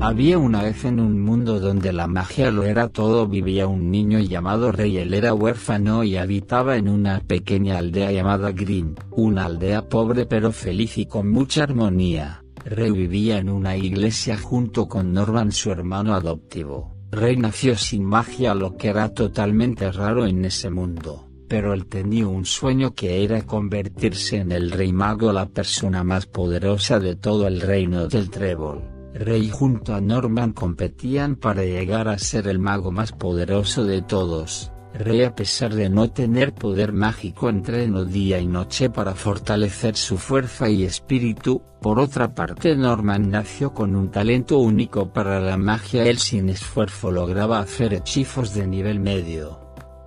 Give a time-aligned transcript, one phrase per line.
[0.00, 4.20] Había una vez en un mundo donde la magia lo era todo vivía un niño
[4.20, 9.88] llamado Rey él era huérfano y habitaba en una pequeña aldea llamada Green, una aldea
[9.88, 12.44] pobre pero feliz y con mucha armonía.
[12.64, 16.94] Rey vivía en una iglesia junto con Norman su hermano adoptivo.
[17.10, 22.28] Rey nació sin magia lo que era totalmente raro en ese mundo, pero él tenía
[22.28, 27.48] un sueño que era convertirse en el rey mago la persona más poderosa de todo
[27.48, 28.97] el reino del trébol.
[29.18, 34.70] Rey junto a Norman competían para llegar a ser el mago más poderoso de todos.
[34.94, 40.18] Rey a pesar de no tener poder mágico entrenó día y noche para fortalecer su
[40.18, 46.04] fuerza y espíritu, por otra parte Norman nació con un talento único para la magia
[46.04, 49.58] él sin esfuerzo lograba hacer hechizos de nivel medio.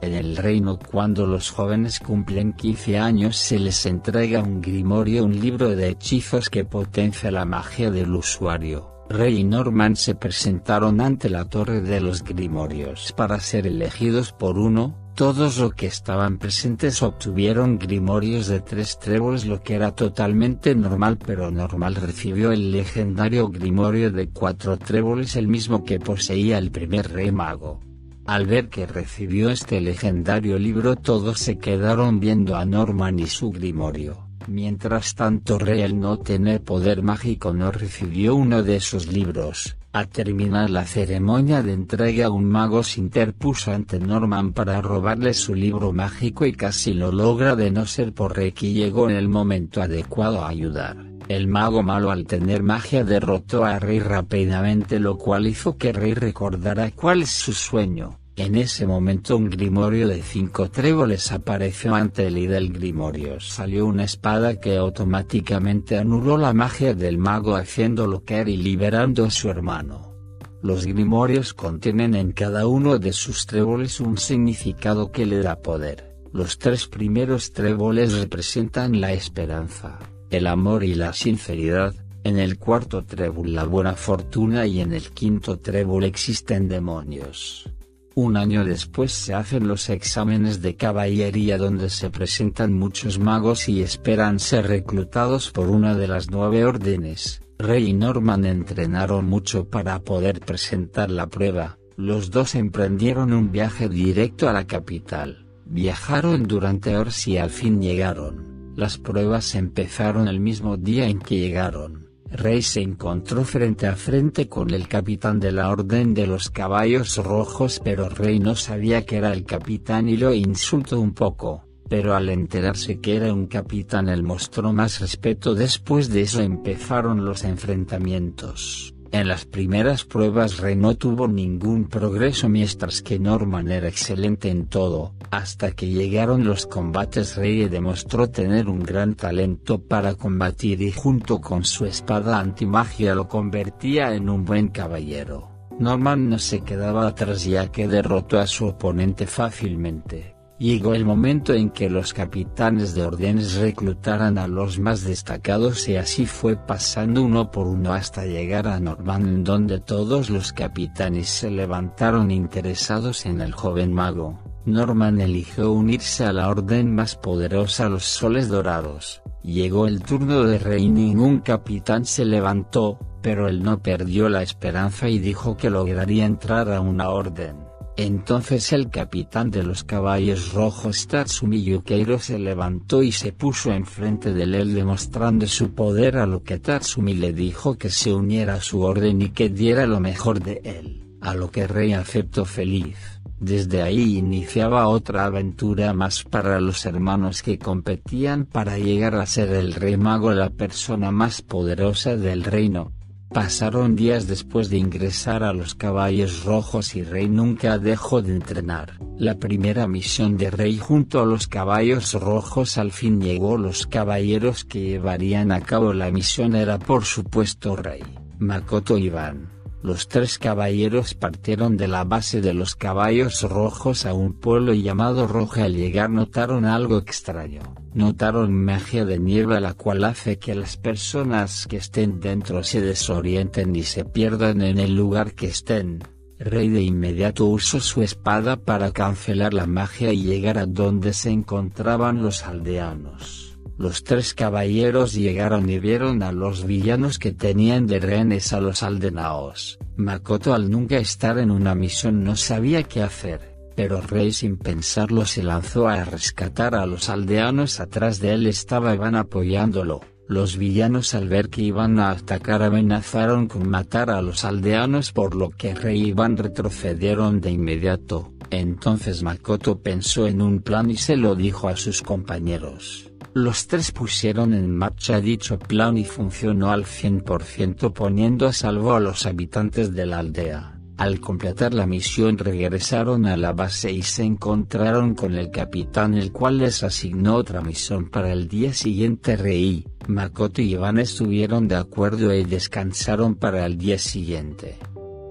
[0.00, 5.40] En el reino cuando los jóvenes cumplen 15 años se les entrega un grimorio un
[5.40, 8.91] libro de hechizos que potencia la magia del usuario.
[9.12, 14.58] Rey y Norman se presentaron ante la Torre de los Grimorios para ser elegidos por
[14.58, 20.74] uno, todos los que estaban presentes obtuvieron grimorios de tres tréboles lo que era totalmente
[20.74, 26.70] normal pero normal recibió el legendario grimorio de cuatro tréboles el mismo que poseía el
[26.70, 27.80] primer rey mago.
[28.24, 33.50] Al ver que recibió este legendario libro todos se quedaron viendo a Norman y su
[33.50, 34.21] grimorio.
[34.48, 39.76] Mientras tanto Rey al no tener poder mágico no recibió uno de sus libros.
[39.92, 45.54] Al terminar la ceremonia de entrega un mago se interpuso ante Norman para robarle su
[45.54, 49.28] libro mágico y casi lo logra de no ser por Rey que llegó en el
[49.28, 50.96] momento adecuado a ayudar.
[51.28, 56.14] El mago malo al tener magia derrotó a Rey rápidamente lo cual hizo que Rey
[56.14, 58.18] recordara cuál es su sueño.
[58.34, 63.84] En ese momento un grimorio de cinco tréboles apareció ante él y del grimorio salió
[63.84, 69.50] una espada que automáticamente anuló la magia del mago haciéndolo caer y liberando a su
[69.50, 70.14] hermano.
[70.62, 76.16] Los grimorios contienen en cada uno de sus tréboles un significado que le da poder.
[76.32, 79.98] Los tres primeros tréboles representan la esperanza,
[80.30, 85.10] el amor y la sinceridad, en el cuarto trébol la buena fortuna y en el
[85.10, 87.68] quinto trébol existen demonios.
[88.14, 93.82] Un año después se hacen los exámenes de caballería donde se presentan muchos magos y
[93.82, 97.42] esperan ser reclutados por una de las nueve órdenes.
[97.58, 103.88] Rey y Norman entrenaron mucho para poder presentar la prueba, los dos emprendieron un viaje
[103.88, 108.74] directo a la capital, viajaron durante horas y al fin llegaron.
[108.74, 112.01] Las pruebas empezaron el mismo día en que llegaron.
[112.32, 117.18] Rey se encontró frente a frente con el capitán de la Orden de los Caballos
[117.18, 122.14] Rojos pero Rey no sabía que era el capitán y lo insultó un poco, pero
[122.14, 127.44] al enterarse que era un capitán él mostró más respeto después de eso empezaron los
[127.44, 128.94] enfrentamientos.
[129.12, 134.68] En las primeras pruebas Rey no tuvo ningún progreso mientras que Norman era excelente en
[134.68, 140.92] todo, hasta que llegaron los combates Rey demostró tener un gran talento para combatir y
[140.92, 145.50] junto con su espada antimagia lo convertía en un buen caballero.
[145.78, 150.31] Norman no se quedaba atrás ya que derrotó a su oponente fácilmente.
[150.62, 155.96] Llegó el momento en que los capitanes de órdenes reclutaran a los más destacados y
[155.96, 161.28] así fue pasando uno por uno hasta llegar a Norman en donde todos los capitanes
[161.28, 164.38] se levantaron interesados en el joven mago.
[164.64, 169.20] Norman eligió unirse a la orden más poderosa los soles dorados.
[169.42, 175.08] Llegó el turno de rey ningún capitán se levantó, pero él no perdió la esperanza
[175.08, 177.61] y dijo que lograría entrar a una orden.
[177.96, 184.32] Entonces el capitán de los caballos rojos Tatsumi Yukeiro se levantó y se puso enfrente
[184.32, 188.60] de él demostrando su poder a lo que Tatsumi le dijo que se uniera a
[188.62, 192.96] su orden y que diera lo mejor de él, a lo que Rey aceptó feliz.
[193.38, 199.50] Desde ahí iniciaba otra aventura más para los hermanos que competían para llegar a ser
[199.50, 202.92] el rey mago la persona más poderosa del reino,
[203.32, 208.98] Pasaron días después de ingresar a los Caballos Rojos y Rey nunca dejó de entrenar.
[209.16, 214.64] La primera misión de Rey junto a los Caballos Rojos al fin llegó los caballeros
[214.66, 218.02] que llevarían a cabo la misión era por supuesto Rey,
[218.38, 219.61] Makoto y Van.
[219.82, 225.26] Los tres caballeros partieron de la base de los caballos rojos a un pueblo llamado
[225.26, 227.62] Roja al llegar notaron algo extraño,
[227.92, 233.74] notaron magia de niebla la cual hace que las personas que estén dentro se desorienten
[233.74, 236.04] y se pierdan en el lugar que estén.
[236.38, 241.30] Rey de inmediato usó su espada para cancelar la magia y llegar a donde se
[241.30, 243.51] encontraban los aldeanos.
[243.82, 248.84] Los tres caballeros llegaron y vieron a los villanos que tenían de rehenes a los
[248.84, 249.80] aldenaos.
[249.96, 255.24] Makoto al nunca estar en una misión no sabía qué hacer, pero Rey sin pensarlo
[255.24, 260.00] se lanzó a rescatar a los aldeanos atrás de él estaban apoyándolo.
[260.28, 265.34] Los villanos al ver que iban a atacar amenazaron con matar a los aldeanos por
[265.34, 270.96] lo que Rey y Van retrocedieron de inmediato, entonces Makoto pensó en un plan y
[270.98, 273.11] se lo dijo a sus compañeros.
[273.34, 279.00] Los tres pusieron en marcha dicho plan y funcionó al 100% poniendo a salvo a
[279.00, 280.78] los habitantes de la aldea.
[280.98, 286.30] Al completar la misión regresaron a la base y se encontraron con el capitán el
[286.30, 291.76] cual les asignó otra misión para el día siguiente Rei, Makoto y Iván estuvieron de
[291.76, 294.78] acuerdo y descansaron para el día siguiente.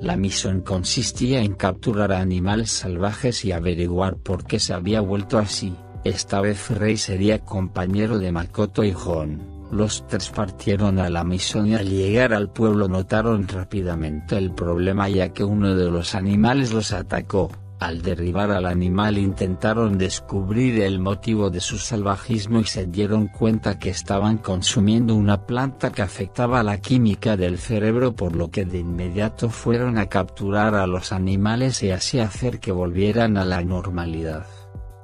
[0.02, 5.76] La misión consistía en capturar animales salvajes y averiguar por qué se había vuelto así.
[6.04, 9.40] Esta vez Rey sería compañero de Makoto y Jon.
[9.72, 15.10] Los tres partieron a la misión y al llegar al pueblo notaron rápidamente el problema
[15.10, 17.52] ya que uno de los animales los atacó.
[17.80, 23.78] Al derribar al animal intentaron descubrir el motivo de su salvajismo y se dieron cuenta
[23.78, 28.80] que estaban consumiendo una planta que afectaba la química del cerebro por lo que de
[28.80, 34.61] inmediato fueron a capturar a los animales y así hacer que volvieran a la normalidad.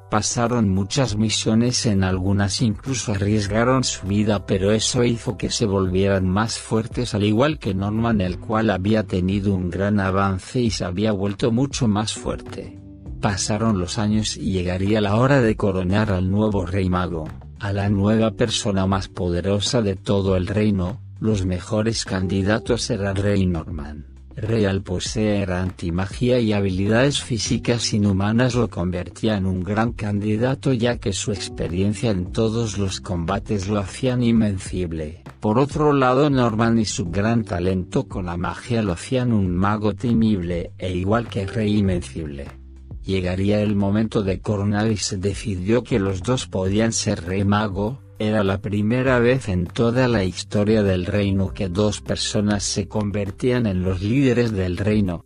[0.09, 6.29] Pasaron muchas misiones en algunas incluso arriesgaron su vida pero eso hizo que se volvieran
[6.29, 10.85] más fuertes al igual que Norman el cual había tenido un gran avance y se
[10.85, 12.79] había vuelto mucho más fuerte.
[13.21, 17.27] Pasaron los años y llegaría la hora de coronar al nuevo rey mago,
[17.59, 23.45] a la nueva persona más poderosa de todo el reino, los mejores candidatos eran Rey
[23.45, 24.16] Norman.
[24.37, 30.99] Rey al poseer antimagia y habilidades físicas inhumanas lo convertía en un gran candidato ya
[30.99, 35.23] que su experiencia en todos los combates lo hacían invencible.
[35.39, 39.95] Por otro lado Norman y su gran talento con la magia lo hacían un mago
[39.95, 42.45] temible e igual que Rey invencible.
[43.03, 48.03] Llegaría el momento de coronar y se decidió que los dos podían ser Rey Mago,
[48.19, 53.67] era la primera vez en toda la historia del reino que dos personas se convertían
[53.67, 55.23] en los líderes del reino.